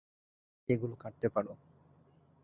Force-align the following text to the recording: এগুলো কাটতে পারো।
এগুলো 0.69 0.95
কাটতে 0.95 1.27
পারো। 1.29 1.51